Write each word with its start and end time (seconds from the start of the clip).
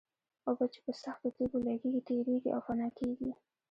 اوبه 0.47 0.65
چې 0.73 0.79
په 0.85 0.91
سختو 1.03 1.27
تېږو 1.35 1.57
لګېږي 1.67 2.01
تېرېږي 2.09 2.49
او 2.55 2.61
فنا 2.67 2.87
کېږي. 2.99 3.29